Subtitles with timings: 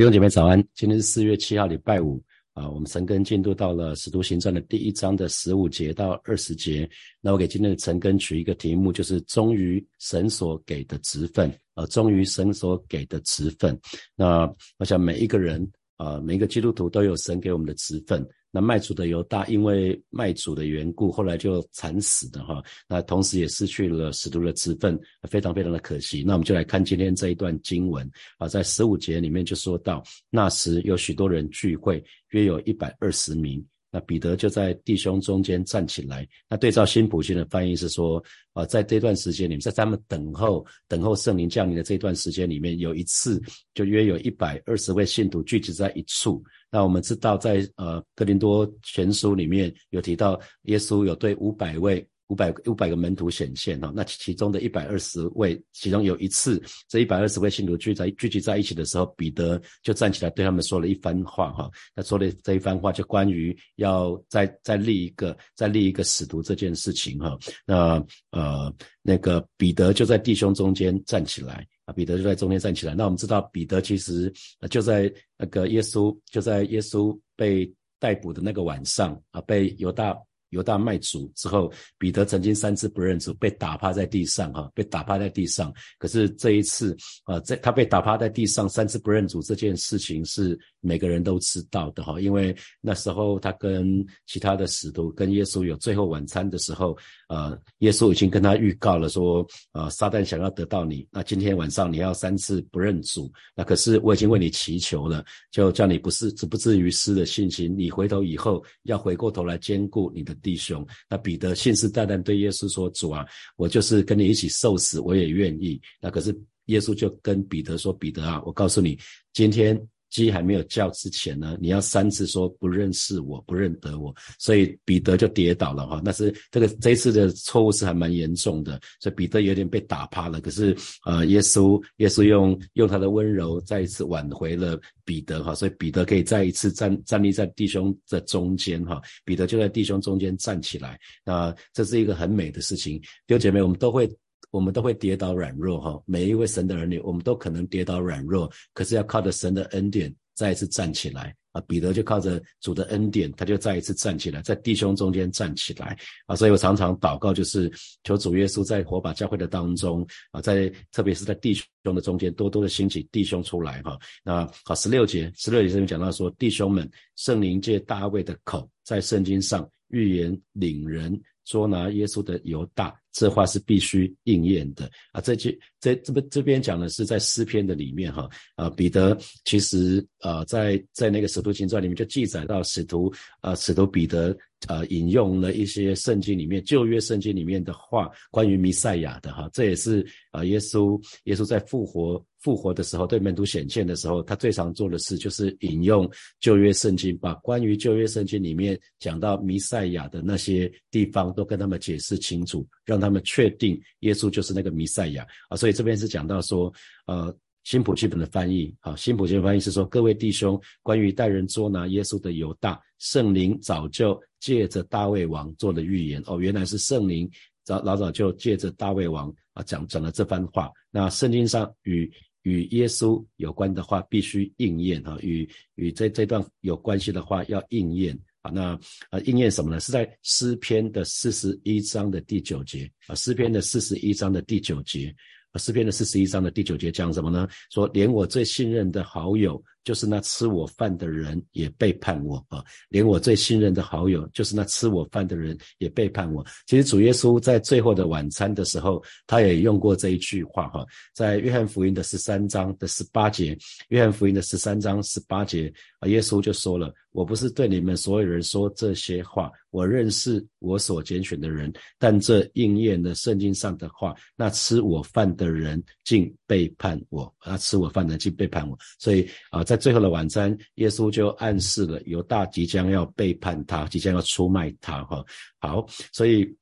[0.00, 2.18] 弟兄姐妹早安，今天是四月七号，礼拜五
[2.54, 2.66] 啊。
[2.70, 6.88] 我们陈根进度到了《使徒行传》的第一章的十五节到二十节。
[7.20, 13.78] 那我给今天的陈根取一个题目，就是忠于神所给的职份啊，忠于神所给的职份。
[14.16, 18.26] 那我想每一个人啊，每一个基督徒都有神给我们的职分。
[18.50, 22.62] 那卖主的犹大，因为卖主的缘故，后来就惨死的哈。
[22.88, 24.98] 那同时也失去了使徒的职分，
[25.28, 26.24] 非常非常的可惜。
[26.26, 33.64] 那我们就来看今天这一段经文啊，在十五节里面就说到，那时有许多人聚会，约有一百二十名。
[33.90, 36.26] 那彼得就在弟兄中间站起来。
[36.48, 38.22] 那对照新普信的翻译是说，
[38.52, 43.42] 啊，在这段时间里面，在他们等候等候圣灵降临的这段时间里面，有一次
[43.74, 46.42] 就约有一百二十位信徒聚集在一处。
[46.70, 52.06] 那我们知道，在呃哥林多全书里面有提到，耶稣有对五百位。
[52.30, 61.68] 五百五百个门徒显现哈，那其中的一百二十位，其中有一次，这一百二十位信徒聚在聚集在一起的时候，彼得就站起来对他们说了一番话哈。
[61.92, 67.36] 他说的这一番话就关于要再再立一个再立一个使徒这件事情哈。
[67.66, 72.94] 那呃那个彼得就在弟兄中间站起来啊，彼得就在中间站起来。
[72.94, 74.32] 那我们知道彼得其实
[74.70, 80.16] 就在那个耶稣就在耶稣被逮捕的那个晚上啊，被犹大。
[80.50, 85.72] 犹大卖主之后，彼得曾经三次不认主，被打趴在地上，哈，被打趴在地上。
[85.98, 96.96] 可是这一次，啊，在他被打趴在地上三次不认主这件事情是每个人都知道的，哈，因为那时候他跟其他的使徒跟耶稣有最后晚餐的时候，
[97.28, 110.34] 呃，耶稣已经跟他预告了说，呃，撒旦想要得到你，那今天晚上你要三次不认主，那可是我已经为你祈求了，就叫你不是不至于失了信心，你回头以后要回过头来兼顾你的。
[110.42, 116.34] 弟兄，那彼得信誓旦旦对耶稣说：“主啊，我就是跟你一起受死，我也愿意。”那可是
[116.66, 118.98] 耶稣就跟彼得说：“彼得啊，我告诉你，
[119.34, 119.78] 今天。”
[120.10, 126.02] 鸡还没有叫之前呢，你要三次说不认识我，不认得我，所以彼得就跌倒了哈。
[126.04, 130.40] 但是这个这一次的错误是还蛮严重的，所以彼得有点被打趴了。
[130.40, 139.00] 可是呃，耶稣耶稣用用他的温柔再一次挽回了彼得哈，所以彼得可以再一次站站立在弟兄的中间哈。
[139.24, 142.98] 彼得就在弟兄中间站起来，那这是一个很美的事情。
[143.26, 144.10] 弟兄姐妹，我们都会。
[144.50, 151.60] 我们都会跌倒软弱哈，每一位神的儿女，我们都可能跌倒软弱，可是要靠着神的恩典再一次站起来啊！
[151.68, 155.96] 彼得就靠着主的恩典，他就再一次站起来，在弟兄中间站起来
[156.26, 156.34] 啊！
[156.34, 157.70] 所以我常常祷告，就是
[158.04, 163.98] 求主耶稣在火把教会的当中啊，在特别是在弟兄的中间，多多的兴起弟兄出来哈。
[164.24, 171.20] 那好，十六节，十六节这边讲到说，弟兄们，圣灵借大卫的口，在圣经上预言领人。
[171.50, 175.20] 捉拿耶稣的犹大，这话是必须应验的啊！
[175.20, 184.36] 这句这这边这边讲的是在诗篇的里面哈啊，彼得其实啊在在那个使徒行传里面就记载到使徒啊使徒彼得。
[184.68, 205.56] 啊，引用了一些圣经里面旧约圣经里面的话，关于弥赛亚的哈，这也是啊，耶稣耶稣在复活复活的时候对门徒显现的时候，他最常做的事就是引用旧约圣经，把关于旧约圣经里面讲到弥赛亚的那些地方都跟他们解释清楚，让他们确定耶稣就是那个弥赛亚啊。
[205.56, 206.72] 所以这边是讲到说，
[207.06, 207.34] 呃。
[207.62, 216.22] 新普基本的翻译，好，新普基本翻译是说，各位弟兄，关于带人捉拿耶稣的犹大，圣灵早就借着大卫王做了预言。
[216.24, 217.30] 哦，原来是圣灵
[217.62, 220.72] 早老早就借着大卫王啊讲讲了这番话。
[220.90, 222.10] 那圣经上与
[222.42, 228.50] 与耶稣有关的话必须应验哈，与与这这段有关系的话要应验啊。
[228.50, 228.78] 那
[229.10, 229.78] 啊应验什么呢？
[229.80, 235.14] 是在诗篇的四十一章的第九节啊，诗篇的四十一章的第九节
[235.52, 235.58] 啊。
[235.58, 237.48] 诗篇的四十一章的第九节讲什么呢？
[237.70, 239.62] 说连我最信任的好友。
[239.84, 242.62] 就是那吃我饭的人也背叛我啊！
[242.88, 246.44] 连我最信任的好友，就是那吃我饭的人也背叛我。
[246.66, 253.56] 其实主耶稣在最后的晚餐的时候，他也用过这一句话哈，在约翰福音的十三章的十八节，
[253.88, 269.64] 约翰福音的十三章十八节啊，耶稣就说了：“我不是对你们所有人说这些话，我认识我所拣选的人，但这应验了圣经上的话，那吃我饭的人竟背叛我，那吃我饭的人竟背叛我。”所以啊。
[269.70, 275.04] 在最后的晚餐，耶稣就暗示了犹大即将要背叛他，即将要出卖他。
[275.04, 275.24] 哈，
[275.60, 276.52] 好，所以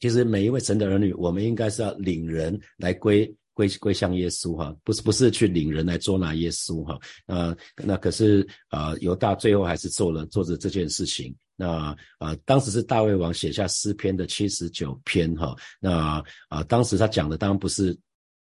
[0.00, 4.54] 其实每一位神的儿女，我们应该是要领人来归归归向耶稣。
[4.54, 6.84] 哈，不是不是去领人来捉拿耶稣。
[6.84, 11.34] 哈，呃，那可是啊，犹大最后还是做了做着这件事情。
[11.56, 15.34] 那啊，当时是大卫王写下诗篇的七十九篇。
[15.36, 17.98] 哈，那啊，当时他讲的当然不是。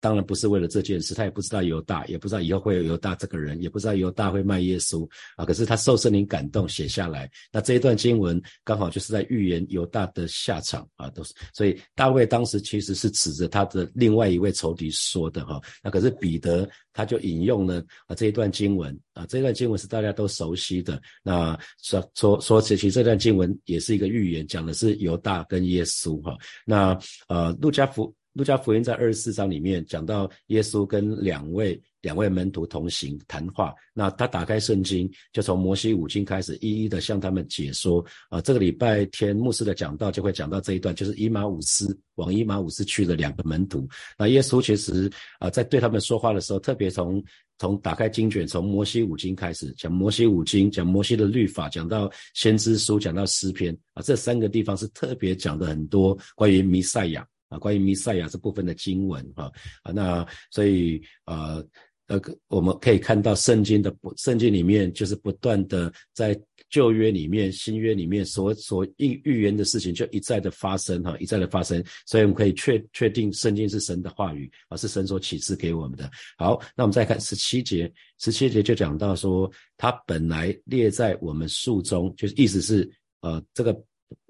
[0.01, 5.46] 当然不是为了这件事，他也不知道犹大，也不知道以后会有犹大这个人，也不知道犹大会卖耶稣啊。
[5.46, 11.34] 可是他受圣灵感动写下来，那这一段经文刚好就是在预言犹大的下场啊，都是。
[11.54, 15.60] 所以大卫当时其实是指着他的另外一位仇敌说的哈。
[15.84, 21.02] 那可是彼得他就引用了啊这一段经文啊，这段经文是大家都熟悉的。
[21.24, 26.38] 那说说说其实这段经文也是一个预言，讲的是犹大跟耶稣哈。
[26.66, 26.98] 那
[27.28, 28.13] 呃路加福。
[28.34, 38.06] 路加福音在二十四章里面讲到耶稣跟两位两位门徒同行谈话，那他打开圣经，就从摩西五经开始，一一的向他们解说。
[38.30, 43.86] 啊，这个礼拜天牧师的讲道就会讲到这一段，就是伊马五斯往伊马五斯去的两个门徒。
[44.18, 47.22] 那耶稣其实啊在对他们说话的时候，特别从
[47.58, 57.28] 从打开经卷，从摩西五经开始讲摩西五经，讲摩西的律法，讲到先知书，讲到诗篇啊，这三个地方是特别讲的很多关于弥赛亚。
[57.50, 59.51] 啊，关于弥赛亚这部分的经文，哈
[59.84, 61.66] 啊，那所以呃
[62.07, 76.10] 呃，我们可以看到圣经的不圣经里面，就是不断的在旧约里面、新约里面所所预预言的事情，就一再的发生，哈，一再的发生，所以我们可以确确定圣经是神的话语，啊，是神所启示给我们的。
[76.38, 82.90] 好，那我们再看十七节，十七节就讲到说，他本来列在我们数中，就是意思是
[83.22, 83.75] 呃这个。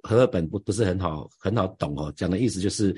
[0.04, 2.96] 和本不不是很好很好懂哦，讲的意思就是，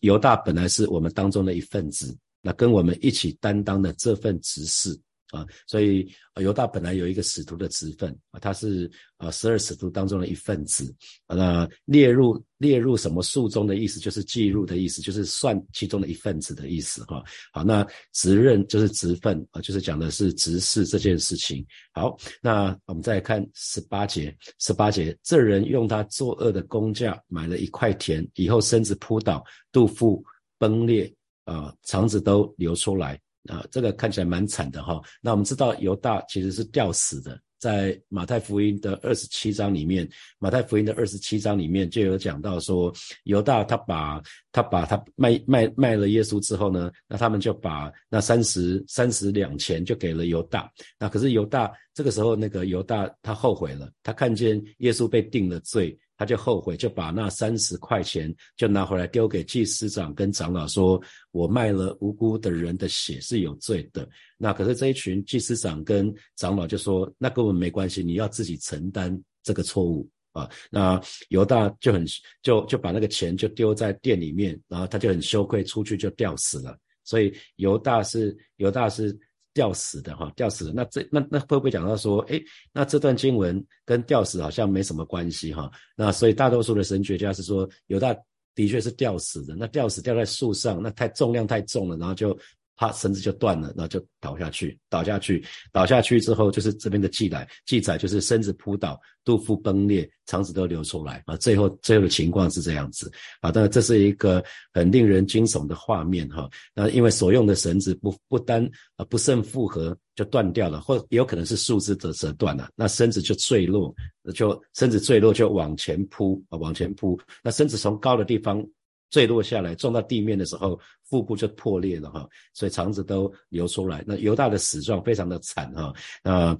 [0.00, 4.98] 犹大本来是我们当中的一份子，那跟我们一起担当的这份职事。
[5.34, 6.08] 啊，所以
[6.40, 10.94] 犹大本来有一个使徒的职分啊，他是啊十二使徒当中的一份子。
[11.26, 17.22] 那列入列入什么数中的意思，就是记录的意思，就是算其中的一份子的意思哈。
[17.52, 21.66] 好，那职任就是职分啊，就是讲的是职事这件事情。
[21.92, 30.24] 好，那我们再看十八节，十八节，这人用他作恶的工价买了一块田，以后身子扑倒，肚腹
[30.58, 31.12] 崩裂
[31.44, 33.20] 啊，肠子都流出来。
[33.48, 35.00] 啊，这个看起来蛮惨的哈。
[35.20, 40.08] 那我们知道犹大其实是吊死的，在马太福音的二十七章里面，
[40.38, 42.92] 马太福音的二十七章里面就有讲到说，
[43.24, 50.70] 犹大他把他把他卖卖卖了耶稣之后呢，那他们就把那三十三十两钱就给了犹大。
[50.98, 55.96] 那可是犹大这个时候那个犹大他后悔了，他看见耶稣被定了罪。
[56.16, 61.00] 他就后悔，就把那三十块钱就拿回来丢给祭司长跟长老，说
[61.32, 64.08] ：“我卖了无辜的人的血是有罪的。”
[64.38, 71.00] 那可是这一群祭司长跟长老就说：“那跟我们没关系，你要自己承担这个错误啊。”那
[71.30, 72.04] 犹大就很
[72.42, 76.78] 就就把那个钱就丢在店里面，然后他就很羞愧，出去就吊死了。
[77.02, 79.16] 所以犹大是犹大是。
[79.54, 82.38] 吊死的哈，吊死的那这那那会不会讲到说，哎，
[82.72, 85.70] 那这段经文跟吊死好像没什么关系哈？
[85.96, 88.14] 那所以大多数的神学家是说，犹大
[88.54, 92.36] 的确是吊死的，那吊死吊在树上，那太重量太重了，然后就。
[92.76, 101.36] 他绳子就断了，然后就倒下去，倒下去，倒下去之后，就是这边的记载，记载就是身子扑倒，肚腹崩裂，肠子都流出来啊。
[101.36, 103.10] 最后，最后的情况是这样子
[103.40, 103.52] 啊。
[103.52, 104.42] 当然，这是一个
[104.72, 106.48] 很令人惊悚的画面哈。
[106.74, 113.94] 那因为所用的绳子不不单啊不慎复合就断掉了，或也有可能是树枝折折断了，那身子就坠落，
[114.34, 117.18] 就身子坠落就往前扑啊，往前扑。
[117.42, 118.66] 那身子从高的地方。
[119.14, 120.76] 坠落下来撞到地面的时候，
[121.08, 124.02] 腹部就破裂了哈，所以肠子都流出来。
[124.04, 125.94] 那犹大的死状非常的惨哈，
[126.24, 126.58] 那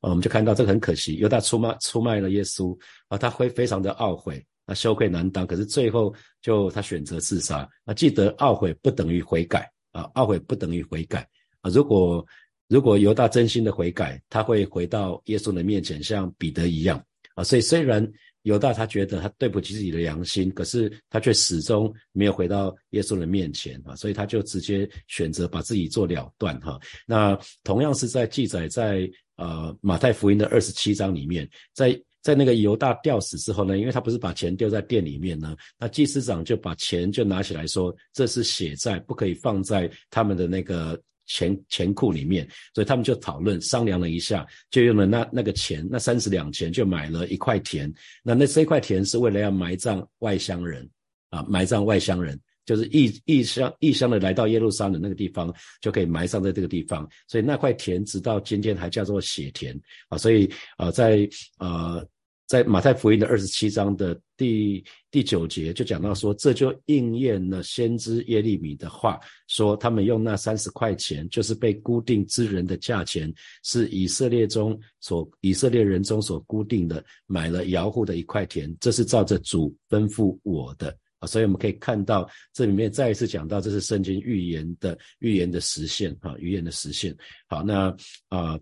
[0.00, 5.46] 我们就看到这个很可惜，犹大出卖出卖了耶稣啊，他会非常的懊悔，那羞愧难当。
[5.46, 7.66] 可是最后就他选择自杀。
[7.86, 11.26] 那记得懊悔不等于悔改啊，懊悔不等于悔改
[11.62, 11.70] 啊。
[11.70, 12.22] 如果
[12.68, 17.02] 如果犹大真心的悔改，他会回到耶稣的面前，像彼得一样
[17.34, 17.42] 啊。
[17.42, 18.06] 所以虽然。
[18.44, 26.78] 犹大他觉得他对不起自己的良心，可是他却始终没有回到耶稣的面前啊，所以他就直接选择把自己做了断哈。
[27.06, 41.00] 那同样是在记载在呃马太福音的二十七章里面，在在那个犹大吊死之后呢，因为他不是把钱丢在店里面呢，那祭司长就把钱就拿起来说这是血债，不可以放在他们的那个。
[41.26, 47.92] 钱钱库里面，所以他们就讨论商量了一下，就用了那那个钱，那三十两钱就买了一块田。
[48.22, 50.88] 那那这块田是为了要埋葬外乡人
[51.30, 57.08] 啊，埋葬外乡人，就是异异乡异乡的来到耶路撒冷那个地方，就可以埋葬在这个地方。
[57.26, 59.78] 所以那块田直到今天还叫做血田
[60.08, 60.18] 啊。
[60.18, 61.28] 所以啊，在
[61.58, 62.06] 呃。
[62.46, 73.32] 在马太福音的二十七章的第第九节就讲到说，这就应验了先知耶利米的话，说他们用那三十块钱，就是被固定之人的价钱，
[73.62, 80.94] 是以色列中所以色列人中所固定的，买了摇户的一块田，这是照着主吩咐我的。
[81.26, 87.16] 所以我们可以看到这里面再一次讲到，这是圣经预言的预言的实现哈，预言的实现。
[87.48, 87.96] 好，那
[88.28, 88.60] 啊，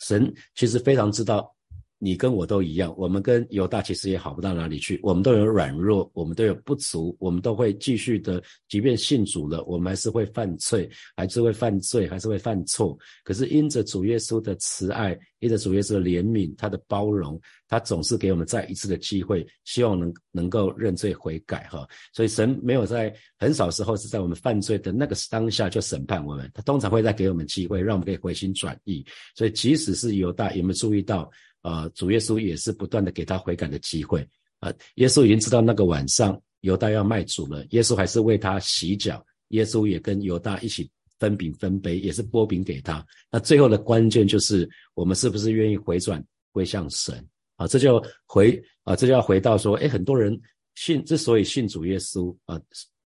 [0.00, 1.54] 神其实非常知道。
[2.02, 4.98] 你跟我都一样，我们跟犹大其实也好不到哪里去。
[5.02, 12.98] 我们都有软弱，我们都有不足，我们都会继续的，即便信主了，我们还是会犯罪，还是会犯罪，还是会犯错。
[13.22, 17.38] 可是因着主耶稣的慈爱，因着主耶稣的怜悯，他的包容，
[17.68, 21.86] 他总是给我们再一次的机会，希望能能够认罪悔改哈。
[22.14, 29.04] 所以神没有在很少时候是在我们犯罪的那个当下就审判我们，他通常会再给我们机会，让我们可以回心转意。
[29.34, 31.30] 所以即使是犹大，有没有注意到？
[31.62, 34.26] 啊，主耶稣也是不断的给他悔改的机会
[34.58, 34.72] 啊。
[34.94, 43.04] 耶稣已经知道那个晚上犹大要卖主了，耶稣还是为他洗脚，耶稣也跟犹大一起分饼分杯，也是拨饼给他。
[43.30, 47.24] 那最后的关键就是我们是不是愿意回转归向神
[47.56, 47.66] 啊？
[47.66, 50.38] 这就回啊，这就要回到说，哎，很多人
[50.74, 52.60] 信之所以信主耶稣啊，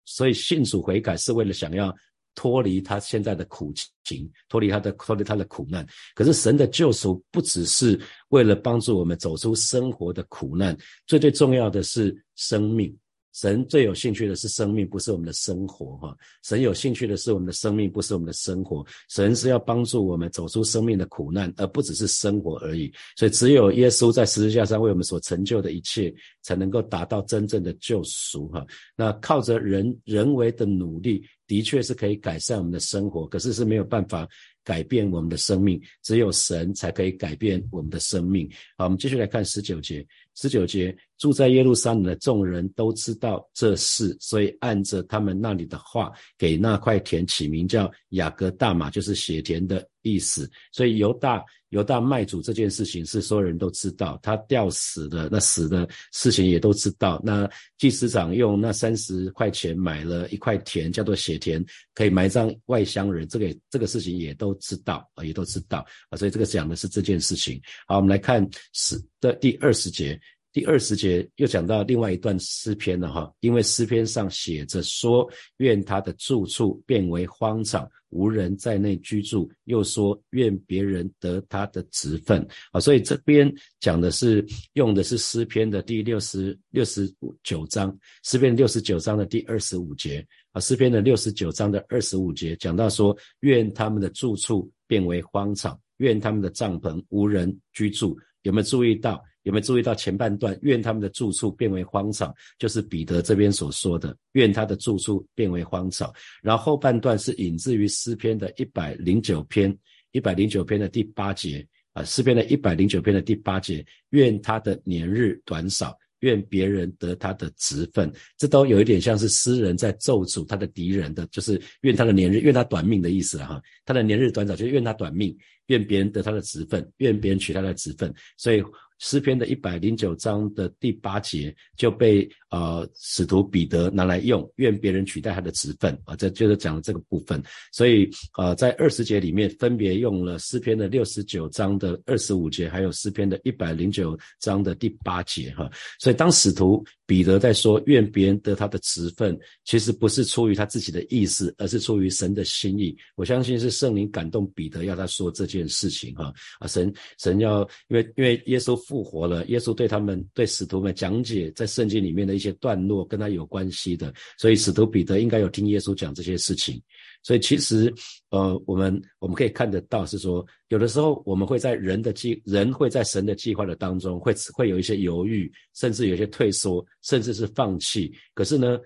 [0.05, 1.95] 所以信主悔改是为了想要。
[2.35, 3.73] 脱离他现在的苦
[4.05, 5.87] 情，脱离他的脱离他的苦难。
[6.15, 7.99] 可是神的救赎不只是
[8.29, 10.77] 为了帮助我们走出生活的苦难，
[11.07, 12.97] 最最重要的是生命。
[13.33, 16.17] 神最有兴趣的是生命，不是我们的生活哈。
[16.45, 18.87] 神有兴趣的是我们的生命，不是我们的生活。
[19.11, 22.93] 神是要帮助我们走出生命的苦难，而不只是生活而已。
[23.17, 28.65] 所以，只有耶稣在十字架上为我们所成就的一切，才能够达到真正的救赎哈。
[28.95, 34.29] 那靠着人人为的努力，的确是可以改善我们的生活，可是是没有办法。
[34.67, 38.51] 改变我们的生命，只有神才可以改变我们的生命。
[38.79, 40.03] 好，我们继续来看十九节。
[40.37, 50.49] 十九节，住在耶路撒冷的众人都知道这事，所以按着他们那里的话，给那块田起名叫雅各大马，就是血田的意思。
[50.71, 51.45] 所以犹大。
[51.71, 57.21] 犹大卖主这件事情是所有人都知道，他吊死的那死的事情也都知道。
[57.25, 63.27] 那祭司长用那三十块钱买了一块田，叫做血田，可以埋葬外乡人。
[63.27, 66.17] 这个这个事情也都知道啊，也都知道啊。
[66.17, 67.61] 所以这个讲的是这件事情。
[67.89, 70.17] 好，我们来看诗的第二十节。
[70.55, 82.79] 第二十节又讲到另外一段诗篇了哈，因为诗篇上写着说，愿他的住处变为荒场，无人在内居住；又说，愿别人得他的职分啊。
[82.79, 87.93] 所以这边讲的是用的是诗篇的第六十六十九章，
[88.23, 98.17] 诗篇六十九章的第二十五节啊，诗篇的六十九章的二十五节讲到说，愿他们的住处变为荒场，愿他们的帐篷无人居住。
[98.43, 99.21] 有没有注意到？
[99.45, 100.59] 有没有注意到前半段？
[100.63, 106.13] 愿他们的住处变为荒草，就是彼得这边所说的，愿他的住处变为荒草。
[106.43, 109.77] 然后后半段是引自于诗篇的一百零九篇，
[110.13, 118.11] 一百零九篇的第八节啊，诗篇的一百零九篇的第八节，愿他的年日短少，愿别人得他的职分。
[118.39, 123.63] 这都有一点像是诗人在咒诅他的敌人的，就是愿他的年日，愿他短命的意思了哈。
[123.85, 125.37] 他的年日短少，就是愿他短命，
[125.67, 128.65] 愿别人得他的职分，愿别人取他的职分，所以。
[128.99, 137.43] 诗篇的一百零九章的第八节就被呃使徒彼得拿来用，愿别人取代他的职分啊，这就是讲的这个部分。
[137.73, 138.09] 所以
[138.39, 145.69] 呃，在二十节里面分别用了诗篇的六十九章的二十五节，还有诗篇的一百零九章的第八节哈。
[145.99, 152.97] 所以当使徒彼得在说愿别人得他的职分，其实不是出于他自己的意思，而是出于神的心意。
[153.17, 158.84] 我相信是圣灵感动彼得要他说这件事情哈啊，神神要因为因为耶稣。
[158.87, 166.81] 复活了，耶稣对他们、对使徒们讲解在圣经里面的一些段落，跟他有关系的，所以使徒彼得应该有听耶稣讲这些事情。
[167.23, 167.93] 所以其实，
[168.31, 178.13] 呃，我们我们可以看得到，是说有的时候我们会在人的计，人会在神的计划的当中，会会有一些犹豫，甚至有些退缩，甚至是放弃。
[178.35, 178.79] 可是呢，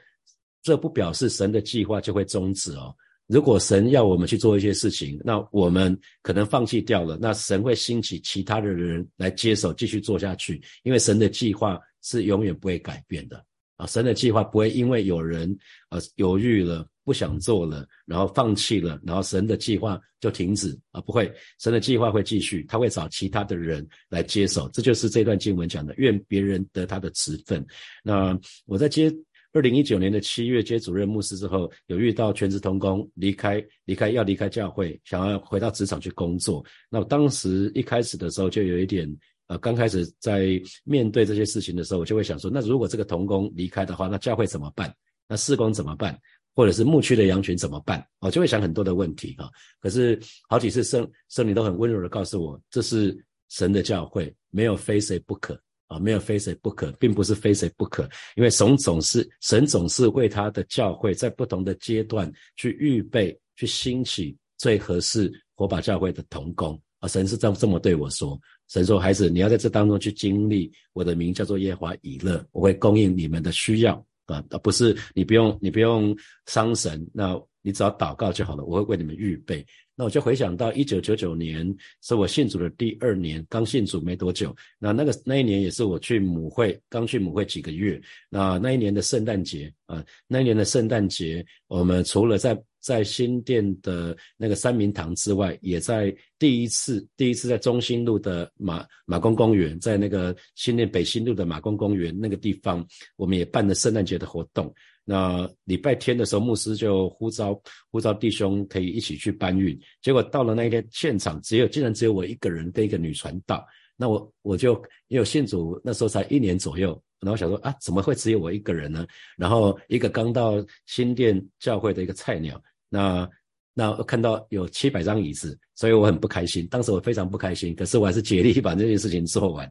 [0.63, 2.95] 这不表示神的计划就会终止哦。
[3.29, 13.45] 如果神要我们去做一些事情，那我们可能放弃掉了，那神会兴起其他的人来接手继续做下去，因为神的计划是永远不会改变的
[13.77, 13.87] 啊！
[13.87, 15.55] 神的计划不会因为有人
[15.91, 20.99] 呃犹豫了、不想做了，然后放弃了，然后神的计划就停止啊！
[21.03, 21.31] 不会，
[21.61, 27.63] 神的计划会继续，他会找其他的人来接手，这就是这段经文讲的，愿别人得他的职分。
[28.03, 29.15] 那我在接。
[29.53, 36.65] 二零一九年的七月接主任牧师之后，有遇到全职同工离开，离开要离开教会，想要回到职场去工作。
[36.91, 39.09] 那当时一开始的时候就有一点，
[39.47, 44.95] 呃，刚开始在面对这些事情的时候，我就会想说，那如果这个同工离开的话，那教会怎么办？
[45.27, 46.19] 那事工怎么办？
[46.55, 48.05] 或者是牧区的羊群怎么办？
[48.19, 49.49] 我就会想很多的问题哈。
[49.81, 53.17] 可是好几次圣圣灵都很温柔的告诉我，这是
[53.49, 55.59] 神的教会，没有非谁不可。
[55.89, 66.81] 啊，没有非谁不可，并不是非谁不可，因为神总是神总是为他的教会在不同的阶段去预备、去兴起最合适火把教会的同工。
[67.01, 67.09] 啊。
[67.09, 74.05] 神是这这么对我说：“神说，孩子，你要在这当中去经历我的名叫做耶华以勒，我会供应你们的需要。
[74.27, 76.15] 啊，而不是你不用你不用
[76.45, 77.35] 伤神，那
[77.69, 84.57] 你只要祷告就好了，我会为你们预备。”那我就回想到一九九九年是我信主的第二年，刚信主没多久。
[84.79, 88.01] 那那个那一年也是我去母会，刚去母会几个月。
[88.31, 104.73] 那那一年的圣诞节啊，那一年的圣诞节，我们除了在在新店的那个三明堂之外，也在第一次第一次在中心路的马马公公园，在那个新店北新路的马公公园那个地方，我们也办了圣诞节的活动。
[105.11, 107.59] 那礼拜天的时候，牧师就呼召
[107.91, 109.75] 呼召弟兄可以一起去搬运。
[110.03, 113.67] 结果到了那一天现场，只有竟然只有我一个人跟一个女传道。
[113.97, 114.75] 那我我就
[115.07, 119.07] 因为信主那时候才一年左右，然后想说啊，怎么会只有我一个人呢？
[119.39, 123.27] 然后一个刚到新店教会的一个菜鸟，那
[123.73, 126.67] 那看到有七百张椅子，所以我很不开心。
[126.67, 129.67] 当时我非常不开心，可是我还是竭力把这件事情做完。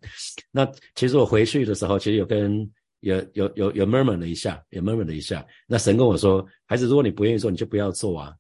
[0.52, 2.68] 那其实我回去的时候，其实有跟。
[3.02, 5.46] 有有有有 murmur 了一下，有 murmur 了一下。
[5.68, 8.34] 那神跟我说：“孩子，如果你不愿意做，你就不要做啊。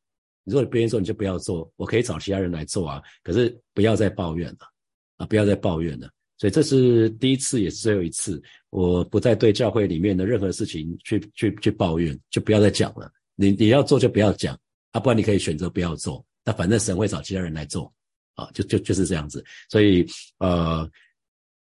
[0.46, 1.72] 如果你不愿意做，你就不要做。
[1.76, 3.02] 我可以找其他人来做啊。
[3.24, 4.58] 可是不要再抱怨了
[5.18, 5.26] 啊！
[5.26, 6.10] 不要再抱怨了。
[6.38, 13.12] 所以这是第一次，也是最后一次，我不再对教会里面的任何事情去去去抱怨，就不要再讲了。
[13.36, 14.58] 你你要做就不要讲
[14.92, 16.26] 啊，不然你可以选择不要做。
[16.44, 17.94] 那反正神会找其他人来做
[18.36, 19.44] 啊，就就就是这样子。
[19.70, 20.06] 所以
[20.40, 20.90] 呃。”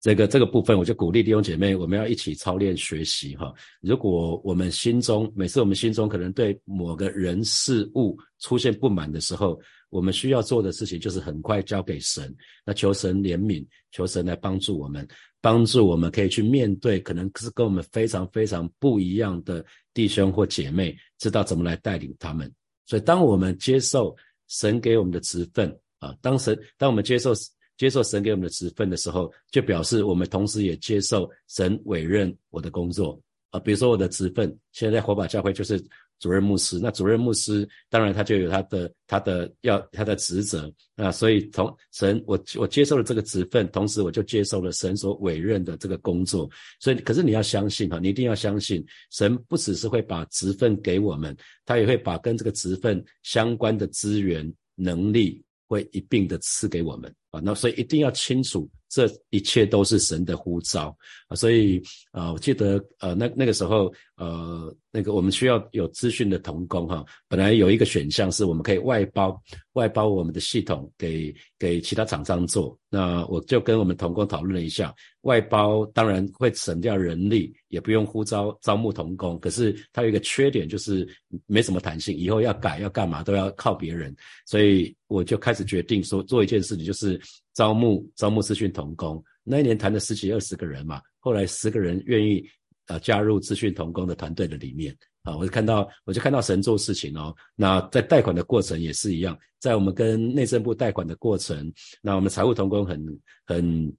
[0.01, 3.53] 这个这个部分，我就鼓励弟兄姐妹，我们要一起操练学习哈。
[3.81, 12.33] 如果我们心中每次我们心中可能对某个人事物出现不满的时候，我们需要做的事情就是很快交给神，
[12.65, 15.07] 那求神怜悯，求神来帮助我们，
[15.41, 22.49] 帮助我们可以去面对可能是跟我们非常非常不一样的弟兄或姐妹，知道怎么来带领他们。
[22.87, 24.15] 所以，当我们接受
[24.47, 27.35] 神给我们的职分啊，当神当我们接受。
[27.79, 33.19] 接受神给我们的职分的时候，就表示我们同时也接受神委任我的工作
[33.51, 33.61] 啊。
[33.61, 35.83] 比如说我的职分，现在在火把教会就是
[36.19, 36.81] 主任牧师。
[36.81, 41.13] 那主任牧师当然他就有他的他的要他的职责啊。
[41.13, 46.51] 所以从神我我接受了这个职分，同时我就接受了神所委任的这个工作。
[46.81, 57.15] 所以可是你要相信哈，你一定要相信神不只是会把职分给我们，他也会把跟这个职分相关的资源能力会一并的赐给我们。
[57.45, 60.97] 那所以一定要清楚，这一切都是神的呼召
[61.29, 61.37] 啊！
[61.37, 69.41] 所以啊，我记得呃，那那个时候呃，那个我们需要有资讯的童工哈，本来有一个选项是我们可以外包
[69.75, 72.77] 外包我们的系统给给其他厂商做。
[72.91, 81.07] 那我就跟我们童工讨论了一下，外包当然会省掉人力，也不用呼召招募童工，可是它有一个缺点就是
[81.47, 87.21] 没什么弹性，以后要改要干嘛都要靠别人，所以我就开始决定说做一件事情就是。
[87.55, 92.45] 招募招募资讯童工，那一年谈了十几二十个人嘛，后来十个人愿意
[92.87, 97.35] 呃加入资讯童工的团队的里面啊，我就看到我就看到神做事情哦。
[97.57, 103.97] 那在贷款的过程也是一样，在我们跟内政部贷款的过程，那我们财务童工很很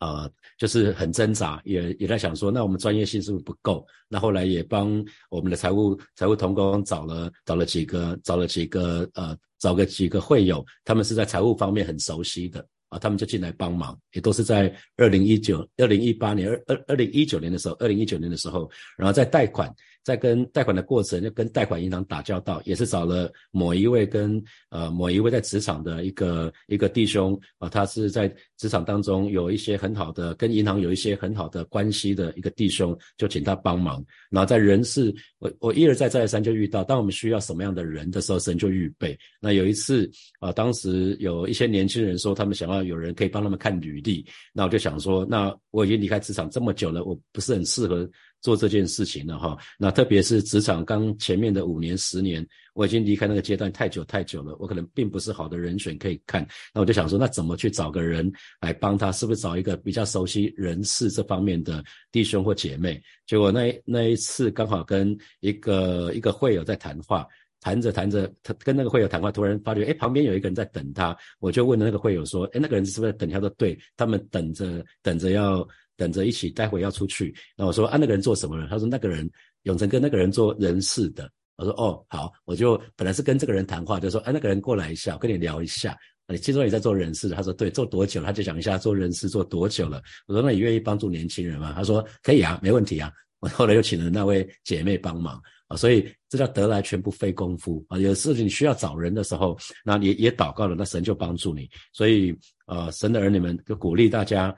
[0.00, 3.86] 呃就是很挣扎，也也在想说，那我们专业性是不是不够？
[4.08, 12.66] 那后来也帮我们的财务财务童工找了找了几个找了几个呃找个几个会友，他们是在财务方面很熟悉的。
[12.88, 19.74] 啊，他们就进来帮忙，也都是在二零一九、二零一八年、二二二零一九年的时候，二零一九年的时候，然后在贷款。
[20.06, 24.40] 在跟贷款的过程，就跟贷款银行打交道，也是找了某一位跟
[24.70, 34.00] 呃某一位在职场的一个一个弟兄啊，他是在职场当中有一些很好的跟银行有一些很好的关系的一个弟兄，就请他帮忙。
[34.30, 39.18] 然后在人事，我我一而再再而三就遇到，当我们需要什么样的人的时候，神就预备。
[39.40, 48.08] 那有一次啊，当时有一些年轻人说他们想要有人可以帮他们看履历，那我就想说，那我已经离开职场这么久了，我不是很适合。
[48.46, 56.46] 做这件事情了哈，那特别是职场刚前面的五年十年，我已经离开那个阶段太久太久了，我可能并不是好的人选可以看。
[56.72, 59.10] 那我就想说，那怎么去找个人来帮他？
[59.10, 61.82] 是不是找一个比较熟悉人事这方面的
[62.12, 63.02] 弟兄或姐妹？
[63.26, 67.26] 结果那那一次刚好跟一个一个会友在谈话，
[67.60, 75.66] 谈着谈着，他跟那个会友谈话，突然发觉，哎，旁边有一个人在等他，我就问那个会友说，哎，那个人是不是在等他说对，他们等着等着要。
[75.96, 77.34] 等着一起，待会要出去。
[77.56, 78.66] 那我说啊，那个人做什么呢？
[78.70, 79.28] 他说那个人
[79.62, 81.30] 永成跟那个人做人事的。
[81.56, 85.96] 我说哦，好，我就本来是跟这个人谈话，就说哎，那个人过来一下，跟你聊一下。
[86.28, 87.28] 你听说你在做人事？
[87.28, 88.22] 他说对，做多久？
[88.22, 90.02] 他就讲一下做人事做多久了。
[90.26, 91.72] 我说那你愿意帮助年轻人吗？
[91.74, 93.10] 他说可以啊，没问题啊。
[93.40, 97.96] 我后来又请了那位姐妹帮忙啊，所以这叫得来全不费功夫啊。
[97.98, 101.68] 有事情需要找人的时候，那也也祷告了，那神就帮助你。
[101.92, 104.54] 所以呃，神的儿女们就鼓励大家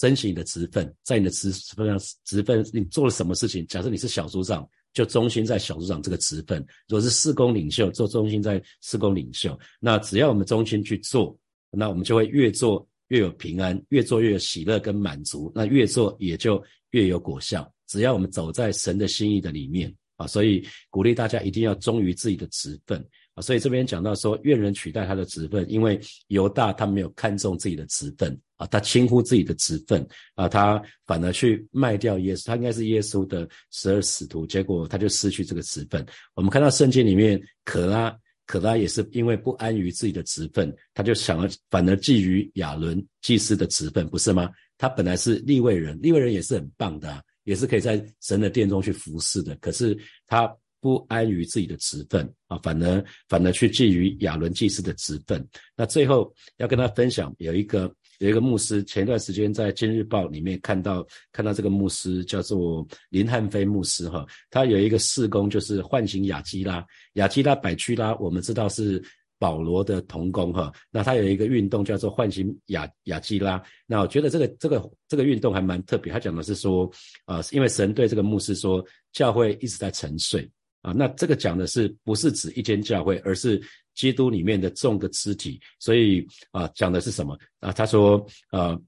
[0.00, 3.66] 珍惜你的职分，在你的职分上职分，你做了什么事情？
[3.66, 6.58] 假设你是小组长，就忠心在小组长这个职分；
[6.88, 9.56] 如果是事工领袖，做忠心在事工领袖。
[9.78, 11.38] 那只要我们忠心去做，
[11.70, 17.70] 那我们就会越做越有平安，越做越有喜乐跟满足，那越做也就越有果效。
[17.86, 23.06] 只要我们走在神的心意的里面啊，所以鼓励大家一定要忠于自己的职分
[23.40, 36.04] 所以这边讲到说，愿人取代他的职分，因为犹大他没有看重自己的职分啊，他轻忽自己的职分啊，他反而去卖掉耶稣，他应该是耶稣的十二使徒，结果他就失去这个职分。
[36.34, 44.50] 我们看到圣经里面，可拉可拉也是因为不安于自己的职分，他就想要反而觊觎亚伦祭司的职分，不是吗？
[44.78, 47.22] 他本来是立位人，立位人也是很棒的。
[47.44, 55.46] 也是可以在神的殿中去服侍的，可是他不安于自己的职分啊，反而反而去觊觎亚伦祭司的职分。
[55.76, 69.02] 那最后要跟他分享，有一个有一个牧师，前一段时间在《今日报》里面看到看到这个牧师叫做林汉飞牧师哈，他有一个事工就是唤醒雅基拉，雅基拉百屈拉，我们知道是。
[69.40, 73.58] 保罗的童工哈，那他有一个运动叫做唤醒雅雅基拉。
[73.86, 76.12] 那我觉得这个这个这个运动还蛮特别。
[76.12, 76.92] 他讲的是说，
[77.24, 80.46] 啊，因为神对这个牧师说，教会一直在沉睡
[80.82, 80.92] 啊。
[80.92, 83.60] 那这个讲的是不是指一间教会，而是
[83.94, 85.60] 基督里面的众个肢体？
[85.78, 87.72] 所以啊，讲的是什么啊？
[87.72, 88.80] 他说，呃，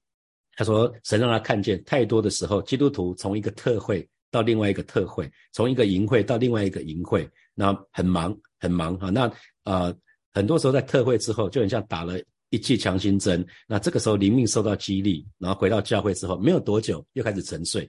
[0.56, 9.10] 他说神让他看见太多的时候，基督徒从一个特会到另外一个特会，从一个营会到另外一个营会，那很忙很忙哈。
[9.10, 9.32] 那
[9.64, 9.94] 呃。
[10.34, 13.46] 很多时候在特会之后，就很像打了一剂强心针。
[13.68, 17.86] 那这个时候灵命受到激励，然后回到教会之后，没有多久又开始沉睡，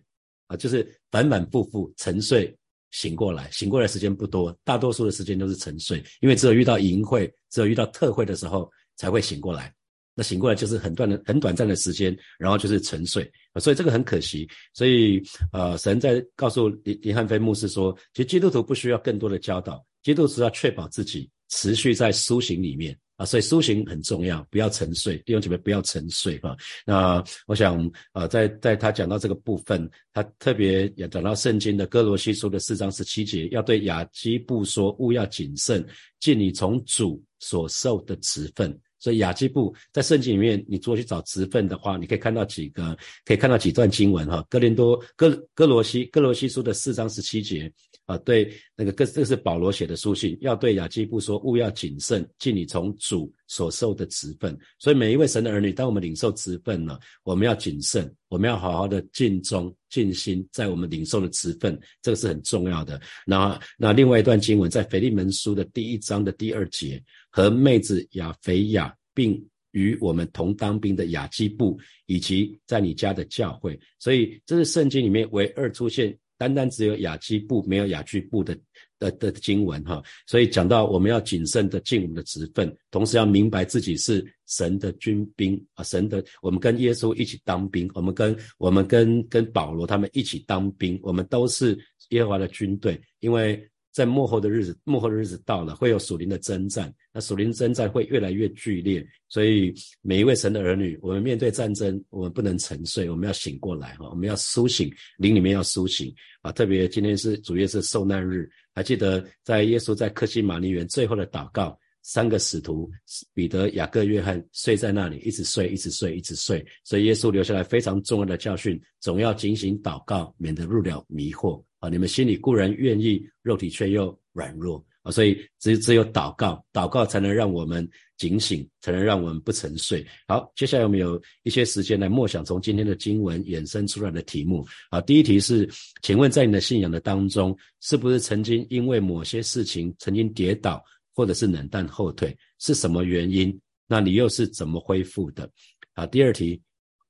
[0.47, 2.53] 啊，就是反反复复沉睡，
[2.93, 9.73] 醒过来，醒过来时间不多，大多数的时间都是沉睡，因为只有遇到淫会，只有遇到特会的时候才会醒过来。
[10.15, 13.27] 那醒过来就是很短的、很短暂的时间，然后就是沉睡，
[13.59, 14.47] 所以这个很可惜。
[14.71, 15.19] 所以，
[15.51, 21.27] 呃，神在告诉林林汉飞牧师说，其实基督徒不需要更多的教导，基督徒要确保自己。
[21.53, 26.57] 持续在苏醒里面啊，所以苏醒很重要，不要沉睡，弟兄姐妹不要沉睡啊。
[26.83, 35.85] 那我想啊，在在他讲到这个部分，他特别也讲到圣经的哥罗西书的四章十七节，要对雅基布说，勿要谨慎，
[36.19, 38.75] 尽你从主所受的职分。
[38.97, 44.43] 所以雅基布在圣经里面，你如果去找职分的话，你可以看到几个，可以看到几段经文哈。
[44.49, 47.71] 哥林多哥哥罗西哥罗西书的四章十七节。
[48.05, 54.57] 啊，对，那个这这是保罗写的书信，要对雅基布说，勿要谨慎，尽你从主所受的职分。
[54.77, 62.99] 所以每一位神的儿女，当我们领受职分呢，我们要谨慎，我们要好好的尽忠尽心，在我们领受的职分，这个是很重要的。
[63.25, 76.13] 那那另外一段经文，在腓利门书的第一章的第二节，和妹子亚肥亚，并与我们同当兵的雅基布，以及在你家的教会，所以这是圣经里面唯二出现。
[76.37, 78.57] 单单只有雅基布，没有雅居布的
[78.99, 91.77] 的的经文哈，所以讲到我们要谨慎的尽我们的职分，同时要明白自己是神的军兵啊，神的我们跟耶稣一起当兵，我们跟我们跟跟保罗他们一起当兵，我们都是
[92.09, 93.69] 耶和华的军队，因为。
[93.93, 96.93] 在幕后的日子，幕后的日子到了，会有属灵的征战。
[97.13, 106.51] 那属灵征战会越来越剧烈，所以每一位神的儿女，我们面对战争，我们不能沉睡，我们要醒过来哈，我们要苏醒，灵里面要苏醒啊！
[106.51, 112.89] 特别今天是主耶稣受难日，还记得在耶稣在克西玛尼园最后的祷告，三个使徒
[113.31, 116.65] 彼得、雅各、约翰睡在那里，一直睡，一直睡，一直睡。
[116.83, 121.63] 所以耶稣留下来非常重要的教训：总要警醒祷告，免得入了迷惑。
[121.83, 130.05] 啊，你们心里固然愿意，肉体却又软弱啊，所以只只有祷告，祷告才能让我们警醒，才能让我们不沉睡。
[130.25, 135.01] 好，接下来我们有一些时间来默想从今天的经文衍生出来的题目啊。
[135.01, 135.69] 第一题是，
[136.01, 140.81] 请问在你的信仰的当中，是不是曾经因为某些事情曾经跌倒，
[141.13, 143.59] 或者是冷淡后退，是什么原因？
[143.87, 145.51] 那你又是怎么恢复的？
[145.95, 146.61] 啊，第二题。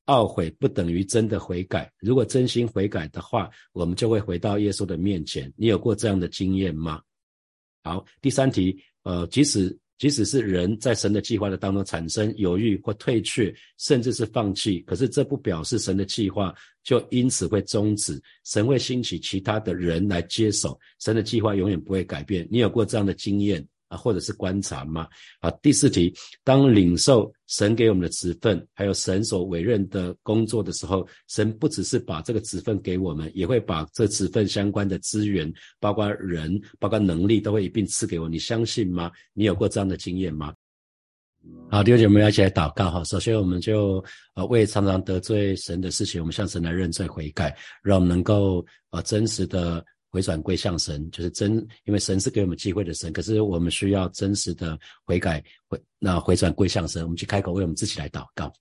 [0.07, 1.91] 懊悔不等于真的悔改。
[1.99, 5.51] 如果真心悔改的话，我们就会回到耶稣的面前。
[5.55, 7.01] 你有过这样的经验吗？
[7.83, 18.21] 好，第三题，呃，即使即使是人在神的计划的当中产生犹豫或退却，甚至是放弃，可是这不表示神的计划就因此会终止。
[18.43, 22.47] 神会兴起其他的人来接手，神的计划永远不会改变。
[22.51, 23.65] 你有过这样的经验？
[23.95, 25.07] 或者是观察吗？
[25.39, 38.27] 啊，第四题，当领受神给我们的职分，还有神所委任的工作的时候，神不只是把这个职分给我们，也会把这职分相关的资源，包括人，包括能力，都会一并赐给我。
[38.27, 39.11] 你相信吗？
[39.33, 40.53] 你有过这样的经验吗？
[41.69, 43.03] 好，弟兄姐妹，要一起来祷告哈。
[43.03, 44.01] 首先，我们就
[44.33, 51.53] 呃为常常得罪神的事情，我们向神来认罪悔改，让我们能够呃真实的回转归向神，就是真，
[51.85, 57.01] 因为神是给我们机会的神，可是我们需要真实的悔改回那回转归向神。
[57.01, 58.53] 我们去开口为我们自己来祷告，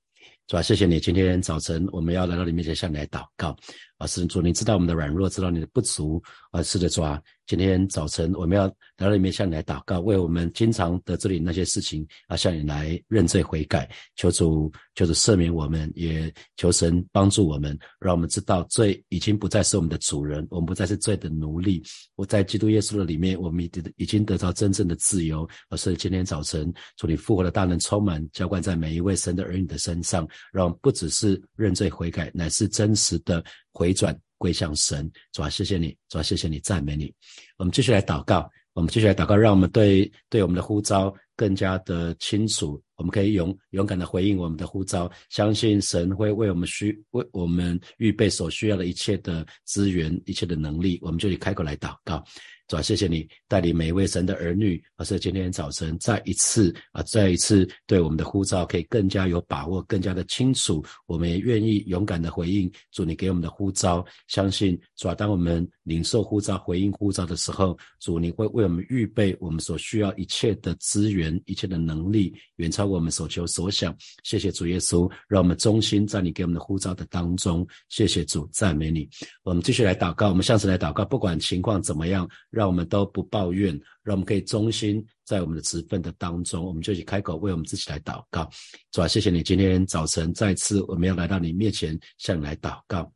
[0.46, 3.54] 主啊，谢谢你，今天早晨我们要来到你面前向你来祷告
[4.02, 7.22] 啊，神主，你知道我们的软弱，知道你的不足啊，是的，主啊。
[7.44, 21.82] 今天早晨，我们要来到里面向你来祷告，为我们经常得这里那些事情啊，向你来认罪悔改，求主求主赦免我们，也求神帮助我们，让我们知道罪已经不再是我们的主人，我们不再是罪的奴隶。
[22.14, 25.46] 我在基督耶稣的里面，我们已已经得到真正的自由。
[25.68, 34.18] 而是今天早晨，主你复活的大能充满浇灌在每一位神的儿女的身上，让不只是认罪悔改，乃是真实的回转。
[34.38, 37.14] 归向神，主啊，谢谢你，主啊，谢谢你，赞美你。
[37.58, 42.82] 我们继续来祷告，我们继续来祷告，让我们对对我们的呼召更加的清楚。
[42.96, 50.98] 我们可以勇勇敢的回应我们的呼召，相信神会为我们需为我们预备所需要的一切的资源、一切的能力。
[51.02, 52.24] 我们就以开口来祷告。
[52.72, 60.82] 主啊，谢谢你带领每一位神的儿女，而是今天早晨再一次啊，再一次对我们的呼召可以更加有把握，更加的清楚。
[61.04, 73.94] 我们也愿意勇敢的回应主你给我们的呼召，相信主啊，当我们领受呼召、回应呼召的时候，主你会为我们预备我们所需要一切的资源、一切的能力，远超过我们所求所想。
[74.22, 77.66] 谢谢主耶稣，让我们忠心在你给我们的呼召的当中。
[77.88, 79.08] 谢谢主，赞美你。
[79.42, 88.48] 我们继续来祷告，我们下次来祷告，不管情况怎么样，让我们都不抱怨，让我们可以忠心在我们的职分的当中，我们就去开口为我们自己来祷告。
[88.92, 93.12] 主啊，谢谢你今天早晨再次我们要来到你面前向你来祷告。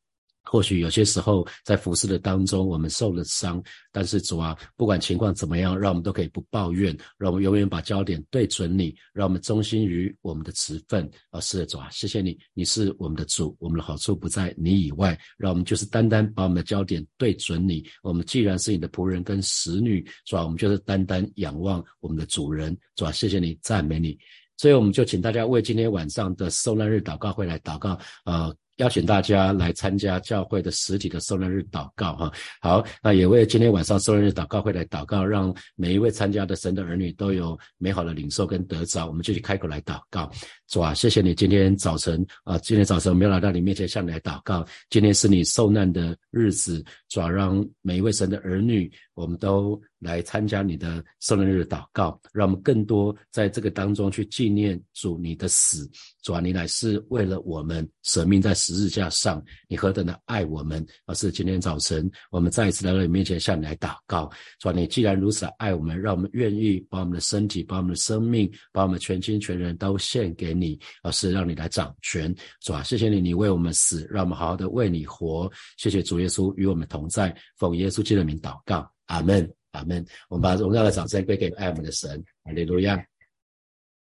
[0.48, 11.10] 或许有些时候在服侍的当中，我们受了伤，但是主啊，不管情况怎么样，让我们都可以不抱怨，让我们永远把焦点对准你，让我们忠心于我们的职分。
[11.30, 17.84] 啊，是的，主啊，谢谢你，你是我们的主，我们的好处不在你以外，让我们就是单单把我们的焦点对准你。
[18.02, 20.44] 我们既然是你的仆人跟使女，是吧？
[20.44, 23.10] 我们就是单单仰望我们的主人，是吧？
[23.10, 24.16] 谢谢你，赞美你。
[24.58, 28.56] 所以我们就请大家为今天晚上的受难日祷告会来祷告，呃。
[28.76, 39.06] 邀请大家来参加教会的实体的受难日祷告，哈，好，那也为今天晚上受难日祷告会来祷告，让每一位参加的神的儿女都有美好的领受跟得着。
[39.06, 40.30] 我们就去开口来祷告，
[40.68, 44.66] 主啊，谢谢你今天早晨啊，今天早晨我们要来到你面前向你来祷告。
[44.90, 55.90] 今天是你受难的日子，主啊，让每一位神的儿女，我们都来参加你的受难日祷告，让我们更多在这个当中去纪念主你的死，
[56.22, 58.54] 主啊，你乃是为了我们舍命在。
[58.66, 60.84] 十字架上，你何等的爱我们！
[61.04, 64.28] 而是今天早晨，我们再一次来到你面前，向你来祷告，
[64.60, 72.82] 说你既然如此爱我们，让我们愿意把我们的身体、把我们的生命、把我们全心全人都献给你，而是让你来掌权，是吧？
[72.82, 75.48] 谢谢你，你为我们死，让我们好好的为你活。
[75.76, 80.04] 谢谢主耶稣与我们同在，奉耶稣基督的名祷告，阿门，阿门。
[80.28, 82.96] 我们把荣耀的掌声归给爱我们的神，哈利路亚。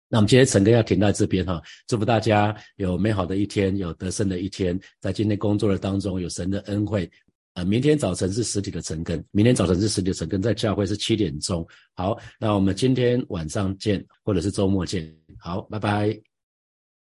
[0.08, 7.10] 那我们今天陈哥要停在这边哈，祝福大家有美好的一天，有得胜的一天，在今天工作的当中有神的恩惠。
[7.54, 11.66] 呃，明天早晨是实体的晨更，明天早晨是实体的晨更，在教会是七点钟。
[11.94, 15.10] 好，那我们今天晚上见，或者是周末见。
[15.38, 16.31] 好，拜拜。